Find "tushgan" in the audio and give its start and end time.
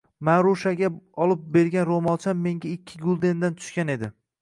3.61-3.99